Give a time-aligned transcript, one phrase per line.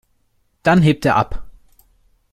[0.63, 1.43] Dann hebt er ab.